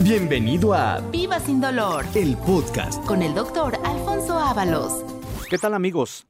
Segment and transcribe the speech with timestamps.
[0.00, 3.04] Bienvenido a Viva sin dolor el podcast.
[3.04, 5.04] con el doctor Alfonso Ábalos.
[5.50, 6.24] ¿Qué tal amigos?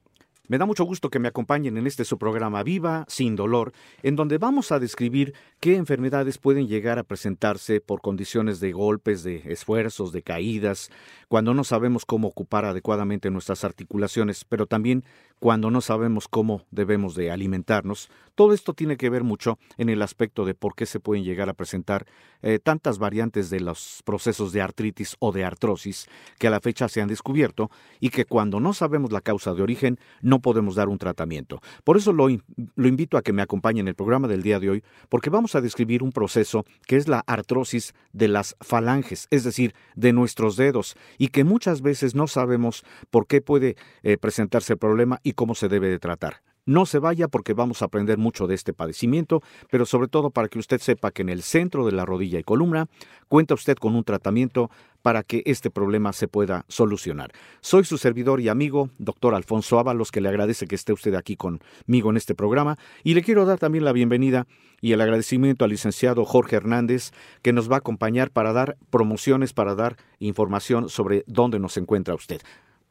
[0.47, 3.71] Me da mucho gusto que me acompañen en este su programa Viva sin dolor,
[4.01, 9.21] en donde vamos a describir qué enfermedades pueden llegar a presentarse por condiciones de golpes,
[9.21, 10.89] de esfuerzos, de caídas,
[11.27, 15.03] cuando no sabemos cómo ocupar adecuadamente nuestras articulaciones, pero también
[15.39, 18.09] cuando no sabemos cómo debemos de alimentarnos.
[18.35, 21.49] Todo esto tiene que ver mucho en el aspecto de por qué se pueden llegar
[21.49, 22.05] a presentar
[22.41, 26.07] eh, tantas variantes de los procesos de artritis o de artrosis
[26.37, 29.61] que a la fecha se han descubierto y que cuando no sabemos la causa de
[29.61, 31.61] origen no podemos dar un tratamiento.
[31.83, 32.43] Por eso lo, in-
[32.75, 35.55] lo invito a que me acompañe en el programa del día de hoy, porque vamos
[35.55, 40.55] a describir un proceso que es la artrosis de las falanges, es decir, de nuestros
[40.55, 45.33] dedos, y que muchas veces no sabemos por qué puede eh, presentarse el problema y
[45.33, 46.41] cómo se debe de tratar.
[46.65, 50.49] No se vaya porque vamos a aprender mucho de este padecimiento, pero sobre todo para
[50.49, 52.87] que usted sepa que en el centro de la rodilla y columna
[53.27, 54.69] cuenta usted con un tratamiento
[55.01, 57.31] para que este problema se pueda solucionar.
[57.61, 61.37] Soy su servidor y amigo, doctor Alfonso Ábalos, que le agradece que esté usted aquí
[61.37, 64.47] conmigo en este programa y le quiero dar también la bienvenida
[64.81, 67.11] y el agradecimiento al licenciado Jorge Hernández,
[67.41, 72.15] que nos va a acompañar para dar promociones, para dar información sobre dónde nos encuentra
[72.15, 72.41] usted.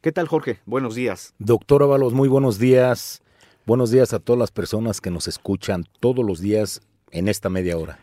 [0.01, 0.59] ¿Qué tal, Jorge?
[0.65, 1.33] Buenos días.
[1.39, 3.21] Doctor Ábalos, muy buenos días.
[3.65, 6.79] Buenos días a todas las personas que nos escuchan todos los días
[7.11, 7.99] en esta media hora.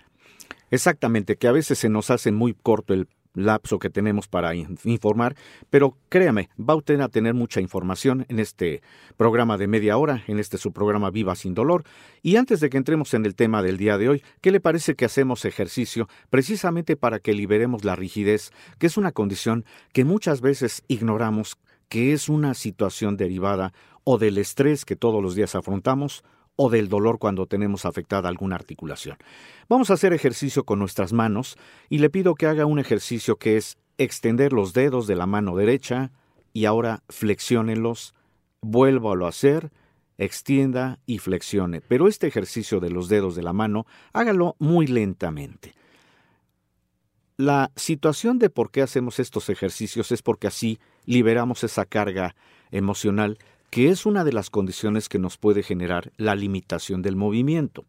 [0.70, 4.78] Exactamente, que a veces se nos hace muy corto el lapso que tenemos para in-
[4.84, 5.36] informar,
[5.70, 8.82] pero créame, va usted a tener mucha información en este
[9.16, 11.84] programa de media hora, en este su programa Viva sin dolor.
[12.22, 14.96] Y antes de que entremos en el tema del día de hoy, ¿qué le parece
[14.96, 20.40] que hacemos ejercicio precisamente para que liberemos la rigidez, que es una condición que muchas
[20.42, 21.56] veces ignoramos,
[21.88, 23.72] que es una situación derivada
[24.04, 26.24] o del estrés que todos los días afrontamos
[26.56, 29.18] o del dolor cuando tenemos afectada alguna articulación.
[29.68, 31.56] Vamos a hacer ejercicio con nuestras manos
[31.88, 35.56] y le pido que haga un ejercicio que es extender los dedos de la mano
[35.56, 36.12] derecha
[36.52, 38.14] y ahora flexiónelos,
[38.62, 39.70] vuélvalo a hacer,
[40.18, 41.82] extienda y flexione.
[41.82, 45.74] Pero este ejercicio de los dedos de la mano, hágalo muy lentamente.
[47.38, 52.34] La situación de por qué hacemos estos ejercicios es porque así liberamos esa carga
[52.70, 53.36] emocional
[53.68, 57.84] que es una de las condiciones que nos puede generar la limitación del movimiento.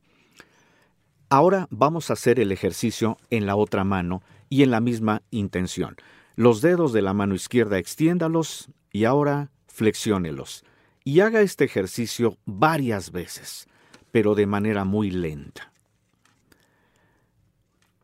[1.29, 5.95] Ahora vamos a hacer el ejercicio en la otra mano y en la misma intención.
[6.35, 10.65] Los dedos de la mano izquierda extiéndalos y ahora flexiónelos.
[11.05, 13.67] Y haga este ejercicio varias veces,
[14.11, 15.71] pero de manera muy lenta.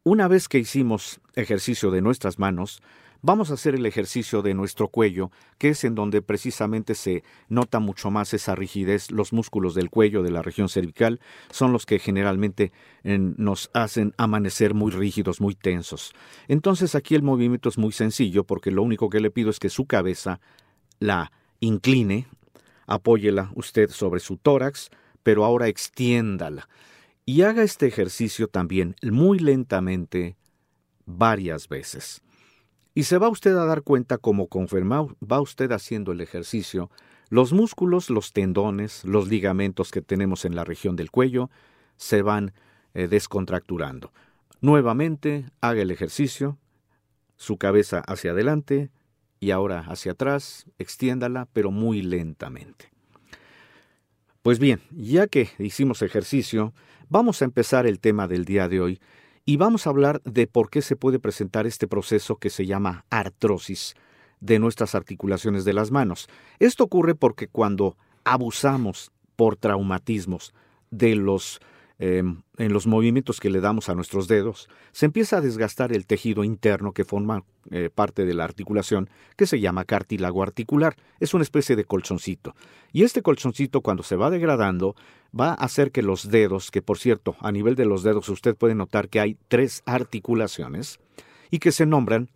[0.06, 2.82] Una vez que hicimos ejercicio de nuestras manos,
[3.22, 7.80] vamos a hacer el ejercicio de nuestro cuello, que es en donde precisamente se nota
[7.80, 9.12] mucho más esa rigidez.
[9.12, 11.22] Los músculos del cuello, de la región cervical,
[11.52, 12.74] son los que generalmente
[13.06, 16.12] eh, nos hacen amanecer muy rígidos, muy tensos.
[16.50, 19.70] Entonces aquí el movimiento es muy sencillo porque lo único que le pido es que
[19.70, 20.42] su cabeza
[21.00, 21.32] la
[21.62, 22.28] incline,
[22.88, 24.90] apóyela usted sobre su tórax,
[25.24, 26.68] pero ahora extiéndala.
[27.26, 30.36] Y haga este ejercicio también muy lentamente
[31.06, 32.22] varias veces.
[32.94, 36.92] Y se va usted a dar cuenta como conforme va usted haciendo el ejercicio,
[37.30, 41.50] los músculos, los tendones, los ligamentos que tenemos en la región del cuello
[41.96, 42.54] se van
[42.94, 44.12] eh, descontracturando.
[44.62, 46.58] Nuevamente, haga el ejercicio,
[47.38, 48.92] su cabeza hacia adelante
[49.40, 52.93] y ahora hacia atrás, extiéndala, pero muy lentamente.
[54.44, 56.74] Pues bien, ya que hicimos ejercicio,
[57.08, 59.00] vamos a empezar el tema del día de hoy
[59.46, 63.06] y vamos a hablar de por qué se puede presentar este proceso que se llama
[63.10, 63.96] artrosis
[64.42, 66.28] de nuestras articulaciones de las manos.
[66.60, 67.96] Esto ocurre porque cuando
[68.26, 70.54] abusamos por traumatismos
[70.92, 71.62] de los
[72.00, 72.24] eh,
[72.58, 76.44] en los movimientos que le damos a nuestros dedos, se empieza a desgastar el tejido
[76.44, 80.96] interno que forma eh, parte de la articulación, que se llama cartílago articular.
[81.20, 82.56] Es una especie de colchoncito.
[82.92, 84.96] Y este colchoncito, cuando se va degradando,
[85.38, 88.56] va a hacer que los dedos, que por cierto, a nivel de los dedos usted
[88.56, 91.00] puede notar que hay tres articulaciones,
[91.54, 92.32] y que se nombran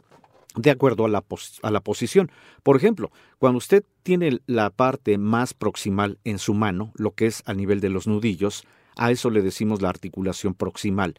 [0.56, 1.24] de acuerdo a la,
[1.64, 2.30] a la posición.
[2.62, 7.42] Por ejemplo, cuando usted tiene la parte más proximal en su mano, lo que es
[7.48, 8.68] a nivel de los nudillos,
[8.98, 11.16] a eso le decimos la articulación proximal.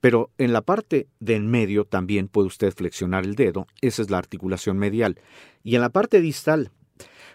[0.00, 4.10] Pero en la parte de en medio también puede usted flexionar el dedo, esa es
[4.10, 5.20] la articulación medial.
[5.62, 6.72] Y en la parte distal,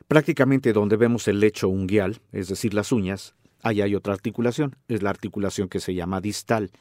[0.07, 5.01] prácticamente donde vemos el lecho unguial, es decir, las uñas, ahí hay otra articulación, es
[5.01, 6.71] la articulación que se llama distal.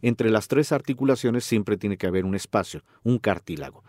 [0.00, 3.84] Entre las tres articulaciones siempre tiene que haber un espacio, un cartílago.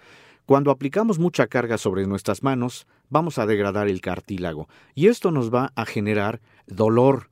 [0.46, 5.54] Cuando aplicamos mucha carga sobre nuestras manos, vamos a degradar el cartílago y esto nos
[5.54, 7.30] va a generar dolor,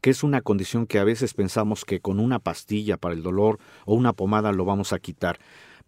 [0.00, 3.58] que es una condición que a veces pensamos que con una pastilla para el dolor
[3.84, 5.38] o una pomada lo vamos a quitar.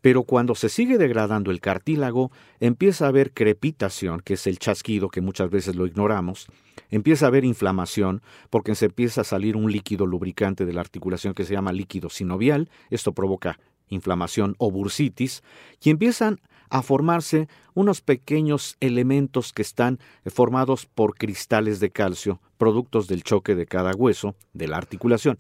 [0.00, 5.08] Pero cuando se sigue degradando el cartílago, empieza a haber crepitación, que es el chasquido
[5.10, 6.46] que muchas veces lo ignoramos,
[6.90, 11.34] empieza a haber inflamación, porque se empieza a salir un líquido lubricante de la articulación
[11.34, 13.58] que se llama líquido sinovial, esto provoca
[13.88, 15.42] inflamación o bursitis,
[15.82, 16.40] y empiezan
[16.70, 23.55] a formarse unos pequeños elementos que están formados por cristales de calcio, productos del choque
[23.55, 25.37] de cada hueso de la articulación.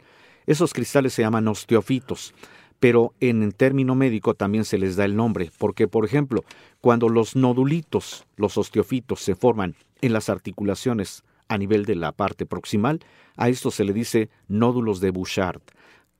[0.46, 2.34] Esos cristales se llaman osteofitos,
[2.80, 6.44] pero en el término médico también se les da el nombre, porque por ejemplo,
[6.80, 12.46] cuando los nodulitos, los osteofitos, se forman en las articulaciones a nivel de la parte
[12.46, 13.00] proximal,
[13.36, 15.60] a esto se le dice nódulos de Bouchard,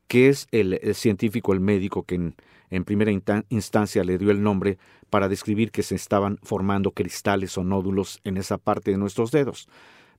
[0.06, 2.33] que es el, científico, el médico que
[2.70, 3.12] en primera
[3.49, 4.78] instancia le dio el nombre
[5.11, 9.69] para describir que se estaban formando cristales o nódulos en esa parte de nuestros dedos.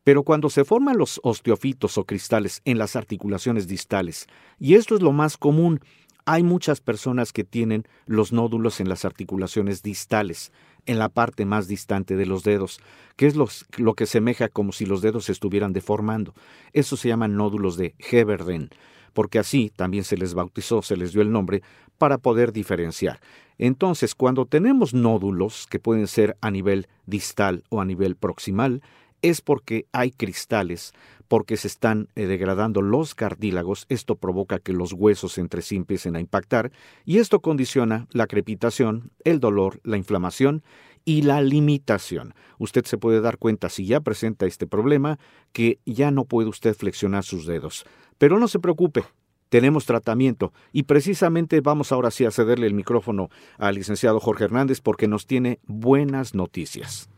[0.03, 4.27] Pero cuando se forman los osteofitos o cristales en las articulaciones distales,
[4.59, 5.79] y esto es lo más común,
[6.25, 10.51] hay muchas personas que tienen los nódulos en las articulaciones distales,
[10.85, 12.79] en la parte más distante de los dedos,
[13.15, 13.47] que es lo,
[13.95, 16.33] que semeja como si los dedos se estuvieran deformando.
[16.73, 18.69] Eso se llaman nódulos de Heberden,
[19.13, 21.61] porque así también se les bautizó, se les dio el nombre,
[22.01, 23.19] para poder diferenciar.
[23.59, 28.81] Entonces, cuando tenemos nódulos, que pueden ser a nivel distal o a nivel proximal,
[29.21, 30.93] es porque hay cristales,
[31.27, 36.15] porque se están eh, degradando los cartílagos, esto provoca que los huesos entre sí empiecen
[36.15, 36.71] a impactar
[37.05, 40.63] y esto condiciona la crepitación, el dolor, la inflamación
[41.05, 42.33] y la limitación.
[42.57, 45.19] Usted se puede dar cuenta si ya presenta este problema
[45.51, 47.85] que ya no puede usted flexionar sus dedos.
[48.17, 49.03] Pero no se preocupe,
[49.51, 54.79] tenemos tratamiento y precisamente vamos ahora sí a cederle el micrófono al licenciado Jorge Hernández
[54.79, 57.09] porque nos tiene buenas noticias.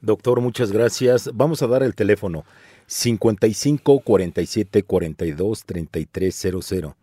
[0.00, 1.30] Doctor, muchas gracias.
[1.34, 2.44] Vamos a dar el teléfono
[2.86, 6.96] 55 47 42 33 00.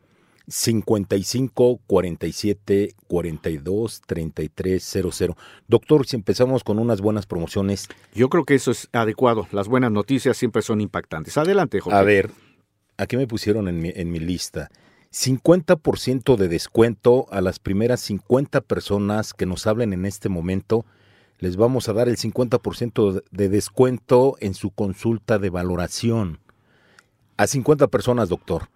[0.47, 5.37] 55 47 42 33 00.
[5.67, 7.89] Doctor, si empezamos con unas buenas promociones.
[8.15, 9.49] Yo creo que eso es adecuado.
[9.51, 11.37] Las buenas noticias siempre son impactantes.
[11.37, 11.99] Adelante, Jorge.
[11.99, 12.31] A ver,
[12.97, 14.69] aquí me pusieron en mi, en mi lista.
[15.11, 20.85] 50% de descuento a las primeras 50 personas que nos hablen en este momento
[21.39, 26.39] les vamos a dar el 50% de descuento en su consulta de valoración.
[27.37, 28.69] A 50 personas, doctor.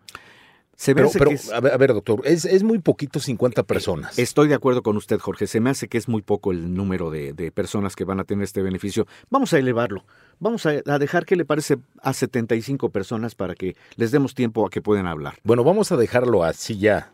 [0.81, 4.17] Se pero, pero a, ver, doctor, es, muy poquito 50 personas.
[4.17, 5.45] Estoy de acuerdo con usted, Jorge.
[5.45, 8.45] Se me hace que es muy poco el número de, personas que van a tener
[8.45, 9.05] este beneficio.
[9.29, 10.05] Vamos a elevarlo.
[10.39, 14.65] Vamos a, a, dejar que le parece a 75 personas para que les demos tiempo
[14.65, 15.35] a que puedan hablar.
[15.43, 17.11] Bueno, vamos a dejarlo así ya.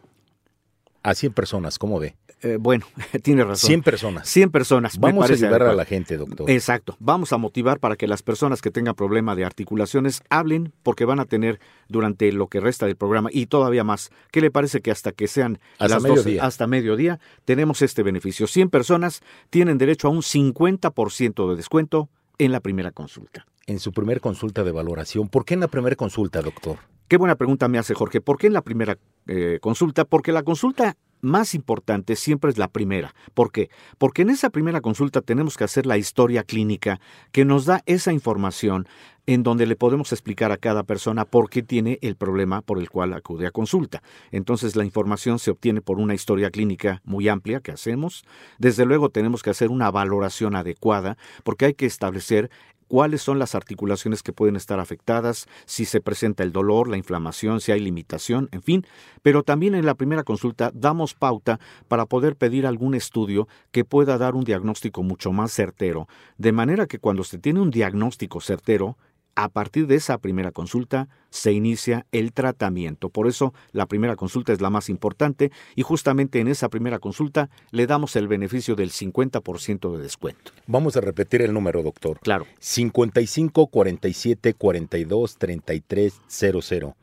[1.07, 2.17] A 100 personas, ¿cómo ve?
[2.41, 2.85] Eh, bueno,
[3.23, 3.69] tiene razón.
[3.69, 4.27] 100 personas.
[4.27, 4.99] 100 personas.
[4.99, 6.51] Vamos a ayudar a la gente, doctor.
[6.51, 6.97] Exacto.
[6.99, 11.21] Vamos a motivar para que las personas que tengan problema de articulaciones hablen porque van
[11.21, 14.11] a tener durante lo que resta del programa y todavía más.
[14.31, 16.43] ¿Qué le parece que hasta que sean hasta las mediodía.
[16.43, 18.45] hasta mediodía tenemos este beneficio?
[18.45, 23.47] 100 personas tienen derecho a un 50% de descuento en la primera consulta.
[23.65, 25.29] En su primera consulta de valoración.
[25.29, 26.79] ¿Por qué en la primera consulta, doctor?
[27.07, 28.19] Qué buena pregunta me hace Jorge.
[28.19, 30.03] ¿Por qué en la primera eh, consulta?
[30.03, 33.15] Porque la consulta más importante siempre es la primera.
[33.33, 33.69] ¿Por qué?
[33.97, 36.99] Porque en esa primera consulta tenemos que hacer la historia clínica
[37.31, 38.87] que nos da esa información
[39.25, 42.89] en donde le podemos explicar a cada persona por qué tiene el problema por el
[42.89, 44.03] cual acude a consulta.
[44.31, 48.25] Entonces la información se obtiene por una historia clínica muy amplia que hacemos.
[48.57, 52.49] Desde luego tenemos que hacer una valoración adecuada porque hay que establecer
[52.87, 57.61] cuáles son las articulaciones que pueden estar afectadas, si se presenta el dolor, la inflamación,
[57.61, 58.85] si hay limitación, en fin.
[59.21, 64.17] Pero también en la primera consulta damos pauta para poder pedir algún estudio que pueda
[64.17, 68.97] dar un diagnóstico mucho más certero, de manera que cuando se tiene un diagnóstico certero,
[69.37, 73.09] a partir de esa primera consulta se inicia el tratamiento.
[73.09, 77.51] Por eso la primera consulta es la más importante y justamente en esa primera consulta
[77.69, 80.51] le damos el beneficio del 50% de descuento.
[80.65, 82.19] Vamos a repetir el número, doctor.
[82.21, 82.47] Claro.
[82.59, 86.95] 55 47 42 33 00.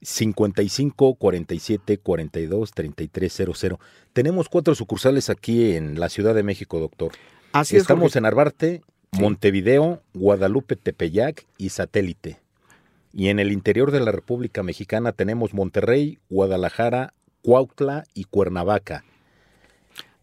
[0.00, 3.80] 55 47 42 33 00.
[4.14, 7.12] Tenemos cuatro sucursales aquí en la Ciudad de México, doctor.
[7.52, 8.80] Así Estamos en Arbarte,
[9.12, 12.40] Montevideo, Guadalupe, Tepeyac y Satélite.
[13.12, 19.04] Y en el interior de la República Mexicana tenemos Monterrey, Guadalajara, Cuautla y Cuernavaca.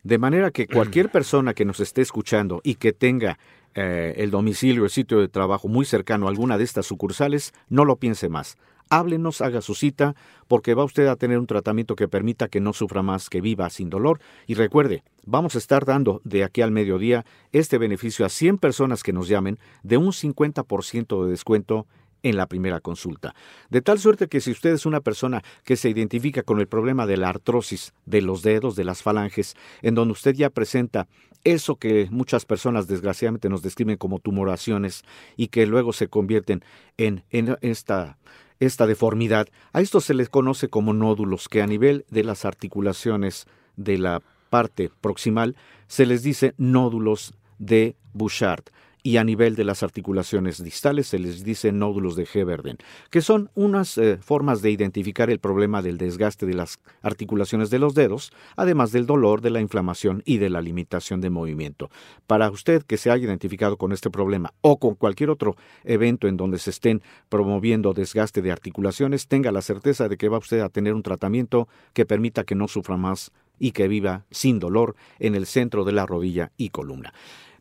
[0.02, 3.38] De manera que cualquier persona que nos esté escuchando y que tenga
[3.76, 7.86] eh, el domicilio, el sitio de trabajo muy cercano a alguna de estas sucursales, no
[7.86, 8.58] lo piense más
[8.90, 10.16] háblenos, haga su cita,
[10.48, 13.70] porque va usted a tener un tratamiento que permita que no sufra más, que viva
[13.70, 14.20] sin dolor.
[14.48, 19.04] Y recuerde, vamos a estar dando de aquí al mediodía este beneficio a 100 personas
[19.04, 21.88] que nos llamen de un 50% de descuento
[22.24, 23.34] en la primera consulta.
[23.70, 27.06] De tal suerte que si usted es una persona que se identifica con el problema
[27.06, 31.08] de la artrosis de los dedos, de las falanges, en donde usted ya presenta
[31.44, 35.04] eso que muchas personas desgraciadamente nos describen como tumoraciones
[35.38, 36.64] y que luego se convierten
[36.98, 37.24] en,
[37.62, 38.18] esta
[38.60, 43.48] esta deformidad, a esto se les conoce como nódulos que a nivel de las articulaciones
[43.78, 45.56] de la parte proximal
[45.88, 48.66] se les dice nódulos de Bouchard
[49.04, 52.78] y a nivel de las articulaciones distales se les dice nódulos de Heberden,
[53.10, 57.80] que son unas eh, formas de identificar el problema del desgaste de las articulaciones de
[57.80, 61.90] los dedos, además del dolor, de la inflamación y de la limitación de movimiento.
[62.28, 66.38] Para usted que se haya identificado con este problema o con cualquier otro evento en
[66.38, 70.70] donde se estén promoviendo desgaste de articulaciones, tenga la certeza de que va usted a
[70.70, 75.36] tener un tratamiento que permita que no sufra más y que viva sin dolor en
[75.36, 77.14] el centro de la rodilla y columna.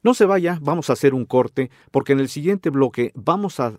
[0.02, 3.78] No se vaya, vamos a hacer un corte porque en el siguiente bloque vamos a,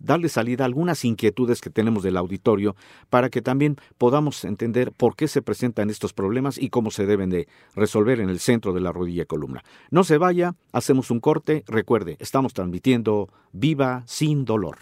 [0.00, 2.76] darle salida a algunas inquietudes que tenemos del auditorio
[3.10, 7.30] para que también podamos entender por qué se presentan estos problemas y cómo se deben
[7.30, 9.64] de resolver en el centro de la rodilla columna.
[9.90, 11.64] No se vaya, hacemos un corte.
[11.66, 14.78] Recuerde, estamos transmitiendo Viva sin dolor.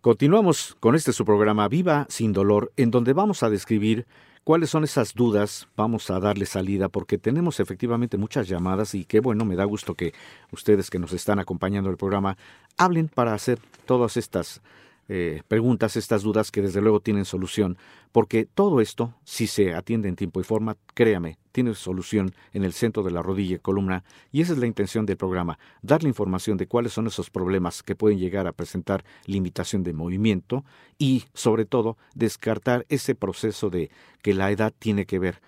[0.00, 4.06] Continuamos con este su programa Viva sin dolor en donde vamos a describir
[4.44, 5.68] ¿Cuáles son esas dudas?
[5.74, 9.94] Vamos a darle salida porque tenemos efectivamente muchas llamadas y qué bueno, me da gusto
[9.94, 10.12] que
[10.52, 12.36] ustedes que nos están acompañando el programa
[12.76, 14.60] hablen para hacer todas estas
[15.08, 17.76] eh, preguntas, estas dudas que desde luego tienen solución,
[18.12, 22.72] porque todo esto, si se atiende en tiempo y forma, créame, tiene solución en el
[22.72, 26.56] centro de la rodilla y columna, y esa es la intención del programa, darle información
[26.56, 30.64] de cuáles son esos problemas que pueden llegar a presentar limitación de movimiento
[30.98, 33.90] y, sobre todo, descartar ese proceso de
[34.22, 35.40] que la edad tiene que ver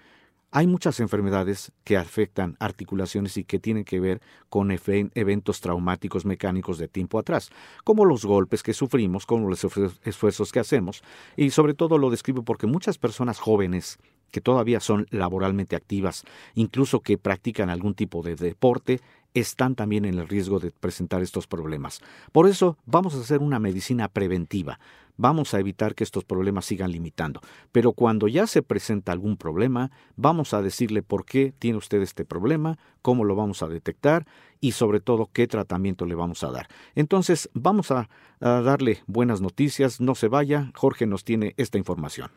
[0.57, 6.79] hay muchas enfermedades que afectan articulaciones y que tienen que ver con eventos traumáticos mecánicos
[6.79, 7.51] de tiempo atrás,
[7.85, 9.67] como los golpes que sufrimos, como los
[10.03, 11.03] esfuerzos que hacemos,
[11.37, 13.99] y sobre todo lo describo porque muchas personas jóvenes
[14.31, 19.03] que todavía son laboralmente activas, incluso que practican algún tipo de deporte,
[19.41, 22.01] están también en el riesgo de presentar estos problemas.
[22.33, 24.79] Por eso vamos a hacer una medicina preventiva.
[25.19, 27.41] Vamos a evitar que estos problemas sigan limitando.
[27.73, 32.25] Pero cuando ya se presenta algún problema, vamos a decirle por qué tiene usted este
[32.25, 34.27] problema, cómo lo vamos a detectar
[34.61, 36.69] y sobre todo qué tratamiento le vamos a dar.
[36.95, 38.09] Entonces vamos a,
[38.41, 40.01] darle buenas noticias.
[40.01, 40.71] No se vaya.
[40.75, 42.31] Jorge nos tiene esta información.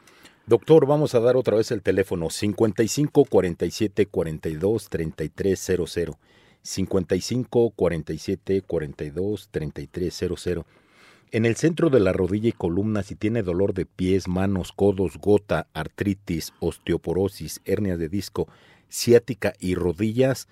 [0.46, 6.15] Doctor, vamos a dar otra vez el teléfono 55 47 42 3300.
[6.62, 10.66] 55 47 42 3300.
[11.32, 15.18] En el centro de la rodilla y columna, si tiene dolor de pies, manos, codos,
[15.20, 18.48] gota, artritis, osteoporosis, hernias de disco,
[18.89, 20.48] ciática y rodillas,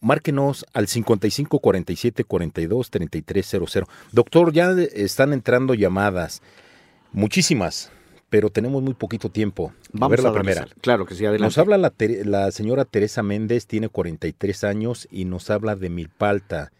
[0.00, 3.86] márquenos al 55 47 42 3300.
[4.12, 6.40] Doctor, ya están entrando llamadas,
[7.12, 7.92] muchísimas
[8.32, 9.74] pero tenemos muy poquito tiempo.
[9.92, 10.66] Vamos a ver la primera.
[10.80, 11.44] Claro que sí, adelante.
[11.44, 11.92] Nos habla la,
[12.24, 16.72] la, señora Teresa Méndez, tiene 43 años y nos habla de milpalta,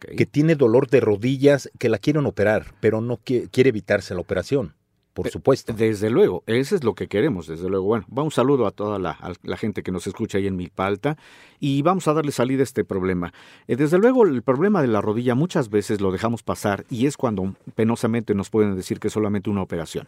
[0.00, 4.74] que tiene dolor de rodillas, que la quieren operar, pero no quiere evitarse la operación
[5.22, 5.72] por supuesto.
[5.72, 7.86] Desde luego, eso es lo que queremos, desde luego.
[7.86, 9.16] Bueno, un saludo a toda la,
[9.56, 11.16] gente que nos escucha ahí en Milpalta
[11.60, 13.32] y vamos a darle salida a este problema.
[13.66, 17.16] Eh, desde luego, el problema de la rodilla muchas veces lo dejamos pasar y es
[17.16, 20.06] cuando penosamente nos pueden decir que es solamente una operación.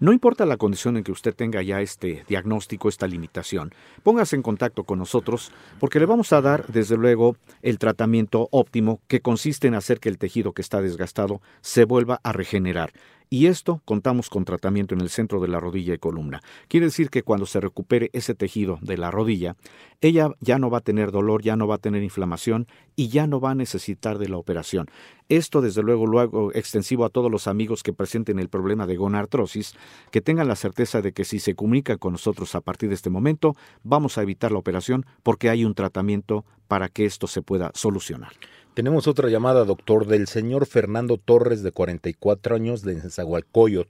[0.00, 4.42] No importa la condición en que usted tenga ya este diagnóstico, esta limitación, póngase en
[4.42, 9.68] contacto con nosotros porque le vamos a dar, desde luego, el tratamiento óptimo que consiste
[9.68, 12.92] en hacer que el tejido que está desgastado se vuelva a regenerar.
[13.30, 16.40] Y esto contamos con tratamiento en el centro de la rodilla y columna.
[16.66, 19.54] Quiere decir que cuando se recupere ese tejido de la rodilla,
[20.00, 23.26] ella ya no va a tener dolor, ya no va a tener inflamación y ya
[23.26, 24.86] no va a necesitar de la operación.
[25.28, 28.96] Esto desde luego lo hago extensivo a todos los amigos que presenten el problema de
[28.96, 29.74] gonartrosis,
[30.10, 33.10] que tengan la certeza de que si se comunican con nosotros a partir de este
[33.10, 37.72] momento, vamos a evitar la operación porque hay un tratamiento para que esto se pueda
[37.74, 38.32] solucionar.
[38.74, 43.88] Tenemos otra llamada, doctor, del señor Fernando Torres, de 44 años, de Zagualcoyot.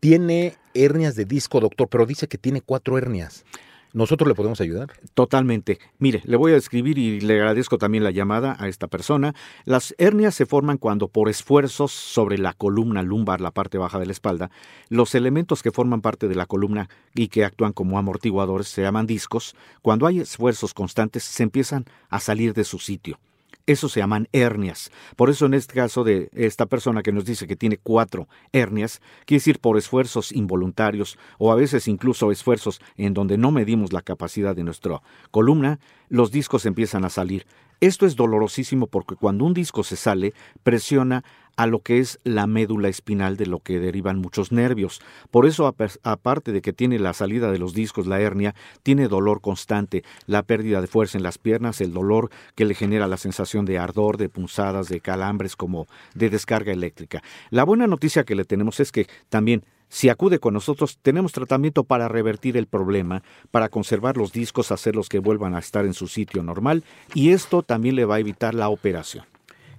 [0.00, 3.44] Tiene hernias de disco, doctor, pero dice que tiene cuatro hernias.
[3.92, 4.92] ¿Nosotros le podemos ayudar?
[5.14, 5.78] Totalmente.
[5.98, 9.34] Mire, le voy a escribir y le agradezco también la llamada a esta persona.
[9.64, 14.06] Las hernias se forman cuando por esfuerzos sobre la columna lumbar, la parte baja de
[14.06, 14.50] la espalda,
[14.88, 19.06] los elementos que forman parte de la columna y que actúan como amortiguadores se llaman
[19.06, 19.54] discos.
[19.82, 23.18] Cuando hay esfuerzos constantes se empiezan a salir de su sitio.
[23.66, 24.92] Eso se llaman hernias.
[25.16, 29.00] Por eso en este caso de esta persona que nos dice que tiene cuatro hernias,
[29.24, 34.02] quiere decir por esfuerzos involuntarios o a veces incluso esfuerzos en donde no medimos la
[34.02, 37.44] capacidad de nuestra columna, los discos empiezan a salir.
[37.80, 40.32] Esto es dolorosísimo porque cuando un disco se sale,
[40.62, 41.24] presiona
[41.56, 45.00] a lo que es la médula espinal de lo que derivan muchos nervios.
[45.30, 49.40] Por eso, aparte de que tiene la salida de los discos, la hernia, tiene dolor
[49.40, 53.64] constante, la pérdida de fuerza en las piernas, el dolor que le genera la sensación
[53.64, 57.22] de ardor, de punzadas, de calambres, como de descarga eléctrica.
[57.50, 61.84] La buena noticia que le tenemos es que también si acude con nosotros, tenemos tratamiento
[61.84, 66.08] para revertir el problema, para conservar los discos, hacerlos que vuelvan a estar en su
[66.08, 66.84] sitio normal
[67.14, 69.24] y esto también le va a evitar la operación.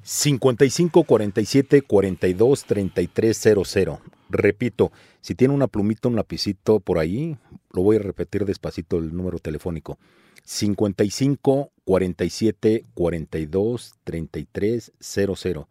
[0.10, 4.02] 55 47 42 33 00.
[4.30, 7.36] Repito, si tiene una plumita, un lapicito por ahí,
[7.74, 9.98] lo voy a repetir despacito el número telefónico.
[10.46, 15.68] 55 47 42 33 00.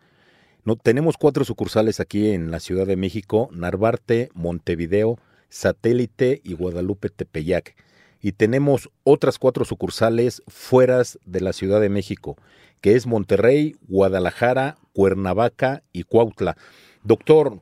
[0.67, 7.09] No, tenemos cuatro sucursales aquí en la Ciudad de México, Narvarte, Montevideo, Satélite y Guadalupe
[7.09, 7.75] Tepeyac.
[8.21, 12.37] Y tenemos otras cuatro sucursales fuera de la Ciudad de México
[12.81, 16.57] que es Monterrey, Guadalajara, Cuernavaca y Cuautla.
[17.03, 17.61] Doctor,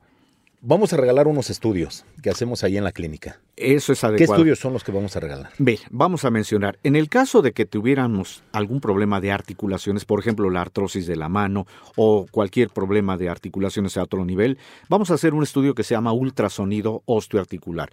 [0.61, 3.41] vamos a regalar unos estudios que hacemos ahí en la clínica.
[3.57, 4.19] Eso es adecuado.
[4.19, 5.51] ¿Qué estudios son los que vamos a regalar?
[5.59, 10.21] Ve, vamos a mencionar, en el caso de que tuviéramos algún problema de articulaciones, por
[10.21, 14.59] ejemplo la artrosis de la mano o cualquier problema de articulaciones a otro nivel,
[14.89, 17.91] vamos a hacer un estudio que se llama ultrasonido osteoarticular.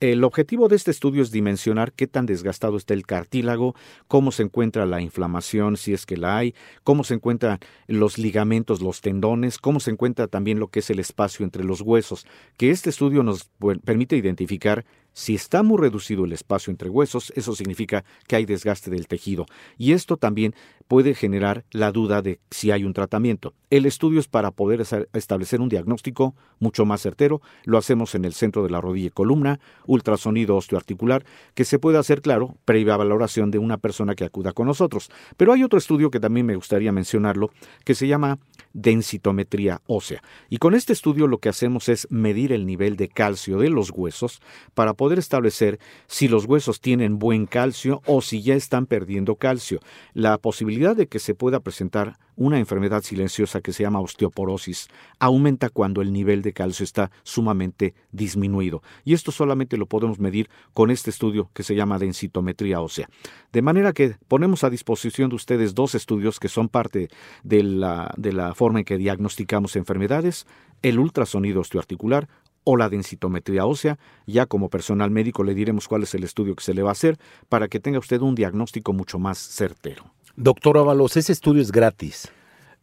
[0.00, 3.74] El objetivo de este estudio es dimensionar qué tan desgastado está el cartílago,
[4.08, 8.82] cómo se encuentra la inflamación, si es que la hay, cómo se encuentran los ligamentos,
[8.82, 12.70] los tendones, cómo se encuentra también lo que es el espacio entre los huesos, que
[12.70, 13.50] este estudio nos
[13.84, 18.90] permite identificar si está muy reducido el espacio entre huesos, eso significa que hay desgaste
[18.90, 19.46] del tejido.
[19.78, 20.54] Y esto también
[20.88, 23.54] puede generar la duda de si hay un tratamiento.
[23.70, 27.40] El estudio es para poder establecer un diagnóstico mucho más certero.
[27.64, 31.98] Lo hacemos en el centro de la rodilla y columna, ultrasonido osteoarticular, que se puede
[31.98, 35.10] hacer, claro, previa valoración de una persona que acuda con nosotros.
[35.36, 37.50] Pero hay otro estudio que también me gustaría mencionarlo,
[37.84, 38.38] que se llama
[38.72, 40.22] densitometría ósea.
[40.50, 43.90] Y con este estudio lo que hacemos es medir el nivel de calcio de los
[43.90, 44.42] huesos
[44.74, 49.80] para poder establecer si los huesos tienen buen calcio o si ya están perdiendo calcio.
[50.12, 54.88] La posibilidad de que se pueda presentar una enfermedad silenciosa que se llama osteoporosis
[55.18, 58.82] aumenta cuando el nivel de calcio está sumamente disminuido.
[59.04, 63.08] Y esto solamente lo podemos medir con este estudio que se llama densitometría ósea.
[63.52, 67.08] De manera que ponemos a disposición de ustedes dos estudios que son parte
[67.42, 70.46] de la, de la forma en que diagnosticamos enfermedades,
[70.82, 72.28] el ultrasonido osteoarticular
[72.64, 73.98] o la densitometría ósea.
[74.26, 76.92] Ya como personal médico le diremos cuál es el estudio que se le va a
[76.92, 80.04] hacer para que tenga usted un diagnóstico mucho más certero.
[80.36, 82.28] Doctor Ábalos, ese estudio es gratis.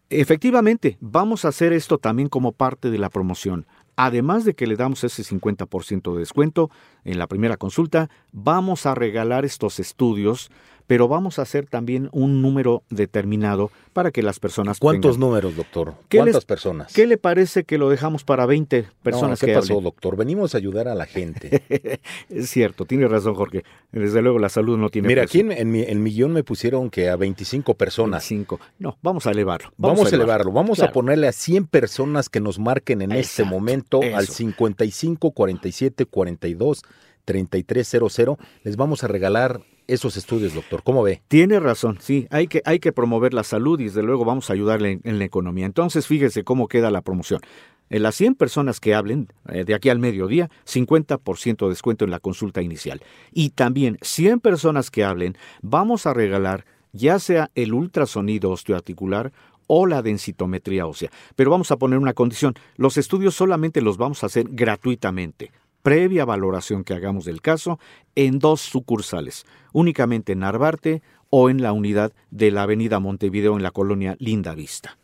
[0.10, 3.66] Efectivamente, vamos a hacer esto también como parte de la promoción.
[3.96, 6.70] Además de que le damos ese 50% de descuento
[7.04, 10.50] en la primera consulta, vamos a regalar estos estudios
[10.88, 14.80] pero vamos a hacer también un número determinado para que las personas.
[14.80, 15.96] ¿Cuántos números, doctor?
[16.10, 16.94] ¿Cuántas personas?
[16.94, 20.16] ¿Qué le parece que lo dejamos para 20 personas no, ¿qué pasó, doctor?
[20.16, 21.64] Venimos a ayudar a la gente.
[22.30, 23.64] es cierto, tiene razón, Jorge.
[23.92, 25.08] Desde luego la salud no tiene.
[25.08, 28.24] Mira, aquí en, mi, en millón me pusieron que a 25 personas.
[28.30, 28.60] 25.
[28.80, 29.72] No, vamos a elevarlo.
[29.78, 30.52] Vamos, a elevarlo.
[30.52, 36.06] Vamos a ponerle a 100 personas que nos marquen en este momento al 55 47
[36.06, 36.82] 42
[37.26, 38.38] 3300.
[38.64, 39.62] Les vamos a regalar
[39.94, 40.84] esos estudios, doctor.
[40.84, 41.22] ¿Cómo ve?
[41.28, 44.54] Tiene razón, sí, hay que, hay que promover la salud y desde luego vamos a
[44.54, 45.66] ayudarle en, la economía.
[45.66, 47.42] Entonces, fíjese cómo queda la promoción.
[47.90, 52.12] En las 100 personas que hablen eh, de aquí al mediodía, 50% de descuento en
[52.12, 53.02] la consulta inicial.
[53.34, 59.34] Y también 100 personas que hablen, vamos a regalar ya sea el ultrasonido osteoarticular
[59.68, 61.12] o la densitometría ósea.
[61.36, 66.26] Pero vamos a poner una condición, los estudios solamente los vamos a hacer gratuitamente previa
[66.26, 67.80] valoración que hagamos del caso
[68.16, 73.64] en dos sucursales, únicamente en Narvarte o en la unidad de la Avenida Montevideo en
[73.64, 74.98] la colonia Linda Vista.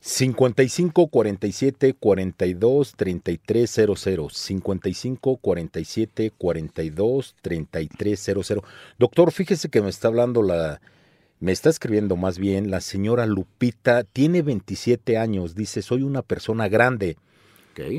[0.00, 8.62] 55 47 42 33 00 55 47 42 33 00
[9.00, 10.80] Doctor, fíjese que me está hablando la
[11.40, 16.68] me está escribiendo más bien la señora Lupita, tiene 27 años, dice, "Soy una persona
[16.68, 17.16] grande."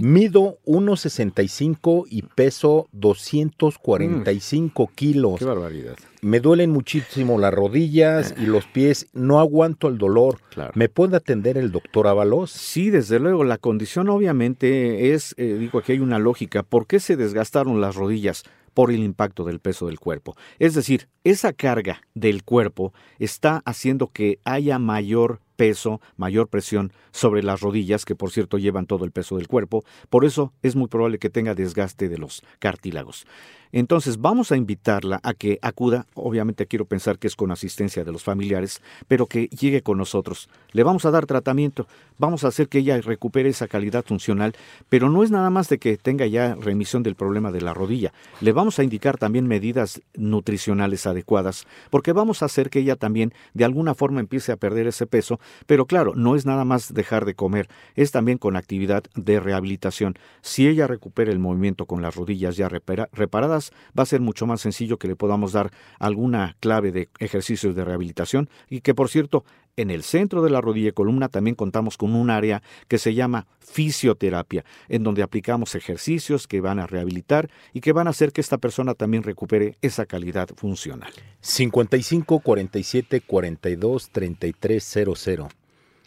[0.01, 4.95] Mido 1,65 y peso 245 mm.
[4.95, 5.39] kilos.
[5.39, 5.95] Qué barbaridad.
[6.21, 9.07] Me duelen muchísimo las rodillas y los pies.
[9.13, 10.39] No aguanto el dolor.
[10.73, 12.51] ¿Me puede atender el doctor Ábalos?
[12.51, 13.43] Sí, desde luego.
[13.43, 16.63] La condición obviamente es, eh, digo, aquí hay una lógica.
[16.63, 18.43] ¿Por qué se desgastaron las rodillas?
[18.77, 20.35] Por el impacto del peso del cuerpo.
[20.59, 27.41] Es decir, esa carga del cuerpo está haciendo que haya mayor peso, mayor presión sobre
[27.41, 30.89] las rodillas, que por cierto llevan todo el peso del cuerpo, por eso es muy
[30.89, 33.25] probable que tenga desgaste de los cartílagos.
[33.71, 38.11] Entonces vamos a invitarla a que acuda, obviamente quiero pensar que es con asistencia de
[38.11, 40.49] los familiares, pero que llegue con nosotros.
[40.71, 44.53] Le vamos a dar tratamiento, vamos a hacer que ella recupere esa calidad funcional,
[44.89, 48.13] pero no es nada más de que tenga ya remisión del problema de la rodilla.
[48.41, 53.33] Le vamos a indicar también medidas nutricionales adecuadas, porque vamos a hacer que ella también
[53.53, 57.25] de alguna forma empiece a perder ese peso, pero claro, no es nada más dejar
[57.25, 60.15] de comer, es también con actividad de rehabilitación.
[60.41, 63.56] Si ella recupera el movimiento con las rodillas ya reparadas,
[63.97, 67.83] va a ser mucho más sencillo que le podamos dar alguna clave de ejercicios de
[67.83, 69.43] rehabilitación y que por cierto
[69.77, 73.13] en el centro de la rodilla y columna también contamos con un área que se
[73.13, 78.31] llama fisioterapia, en donde aplicamos ejercicios que van a rehabilitar y que van a hacer
[78.31, 81.11] que esta persona también recupere esa calidad funcional.
[81.41, 85.49] 55 47 42 33 00.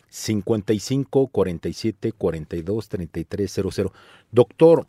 [0.08, 3.92] 55 47 42 33 00.
[4.32, 4.86] Doctor,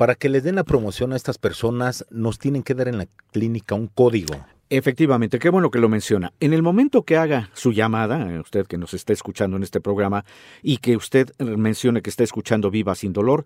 [0.00, 3.06] para que les den la promoción a estas personas, nos tienen que dar en la
[3.32, 4.34] clínica un código.
[4.70, 6.32] Efectivamente, qué bueno que lo menciona.
[6.40, 9.78] En el momento que haga su llamada, eh, usted que nos está escuchando en este
[9.78, 10.24] programa,
[10.62, 13.44] y que usted mencione que está escuchando Viva sin dolor,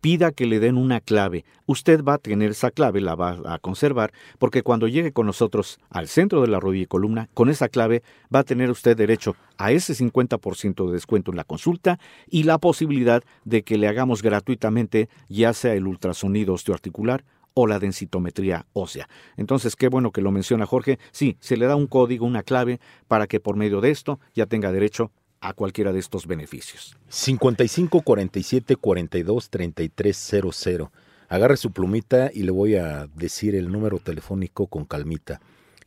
[0.00, 1.44] pida que le den una clave.
[1.66, 5.78] Usted va a tener esa clave, la va a conservar, porque cuando llegue con nosotros
[5.90, 8.02] al centro de la rodilla y columna, con esa clave
[8.34, 12.58] va a tener usted derecho a ese 50% de descuento en la consulta y la
[12.58, 19.08] posibilidad de que le hagamos gratuitamente ya sea el ultrasonido osteoarticular o la densitometría ósea.
[19.36, 21.00] Entonces, qué bueno que lo menciona Jorge.
[21.10, 24.46] Sí, se le da un código, una clave, para que por medio de esto ya
[24.46, 26.96] tenga derecho a cualquiera de estos beneficios.
[27.08, 30.92] 55 47 42 33 00.
[31.28, 35.40] Agarre su plumita y le voy a decir el número telefónico con calmita.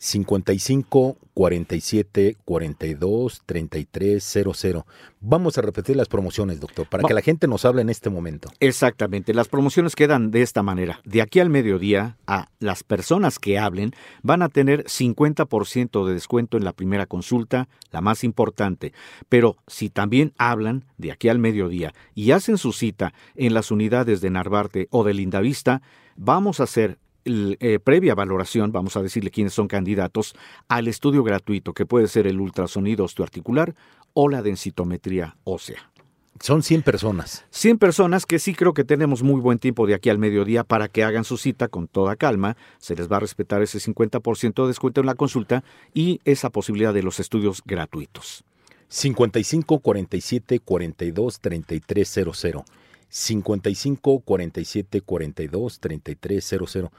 [0.03, 4.85] 55 47 42 33 00.
[5.19, 8.49] Vamos a repetir las promociones, doctor, para que la gente nos hable en este momento.
[8.59, 11.01] Exactamente, las promociones quedan de esta manera.
[11.05, 16.57] De aquí al mediodía, a las personas que hablen van a tener 50% de descuento
[16.57, 18.93] en la primera consulta, la más importante.
[19.29, 24.19] Pero si también hablan de aquí al mediodía y hacen su cita en las unidades
[24.19, 25.83] de Narvarte o de Lindavista,
[26.15, 30.35] vamos a hacer eh, previa valoración, vamos a decirle quiénes son candidatos,
[30.67, 33.75] al estudio gratuito que puede ser el ultrasonido osteoarticular
[34.13, 35.91] o la densitometría ósea.
[36.39, 37.45] Son 100 personas.
[37.51, 40.87] 100 personas que sí creo que tenemos muy buen tiempo de aquí al mediodía para
[40.87, 42.57] que hagan su cita con toda calma.
[42.79, 46.95] Se les va a respetar ese 50% de descuento en la consulta y esa posibilidad
[46.95, 48.43] de los estudios gratuitos.
[48.87, 52.65] 55 47 42 33 00.
[53.11, 56.91] 55 47 42 33 00.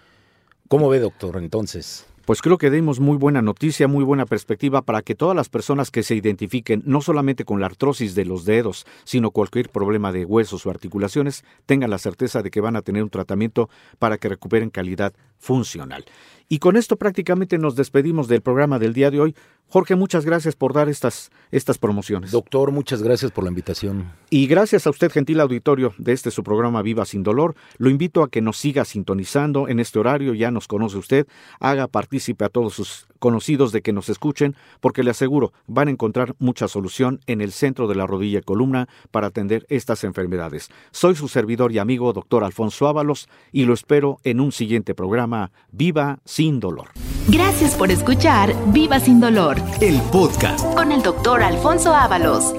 [0.69, 2.07] ¿Cómo ve, doctor, entonces?
[2.25, 5.91] Pues creo que dimos muy buena noticia, muy buena perspectiva para que todas las personas
[5.91, 10.25] que se identifiquen no solamente con la artrosis de los dedos, sino cualquier problema de
[10.25, 14.29] huesos o articulaciones, tengan la certeza de que van a tener un tratamiento para que
[14.29, 16.05] recuperen calidad funcional.
[16.49, 19.35] Y con esto prácticamente nos despedimos del programa del día de hoy.
[19.73, 22.31] Jorge, muchas gracias por dar estas, estas promociones.
[22.31, 24.13] Doctor, muchas gracias por la invitación.
[24.29, 27.55] Y gracias a usted, gentil auditorio de este su programa Viva Sin Dolor.
[27.79, 31.27] Lo invito a que nos siga sintonizando en este horario, ya nos conoce usted.
[31.59, 35.93] Haga partícipe a todos sus conocidos de que nos escuchen, porque le aseguro, van a
[35.93, 40.69] encontrar mucha solución en el centro de la rodilla y columna para atender estas enfermedades.
[40.91, 45.51] Soy su servidor y amigo, doctor Alfonso Ábalos, y lo espero en un siguiente programa
[45.71, 46.91] Viva Sin Dolor.
[47.33, 52.53] Gracias por escuchar Viva Sin Dolor, el podcast con el doctor Alfonso Ábalos.